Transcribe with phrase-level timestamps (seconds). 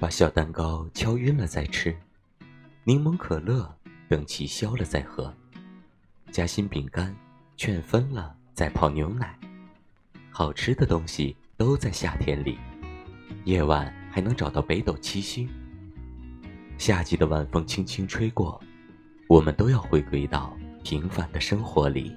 [0.00, 1.94] 把小蛋糕敲晕了再吃
[2.84, 3.72] 柠檬可乐
[4.08, 5.32] 等气消了再喝
[6.32, 7.14] 夹心饼干
[7.54, 9.38] 劝分了再泡牛奶
[10.30, 12.58] 好吃的东西都在夏天里
[13.44, 15.48] 夜晚还能找到北斗七星。
[16.78, 18.58] 夏季的晚风轻轻吹过
[19.28, 22.16] 我们都要回归到平凡的生活里。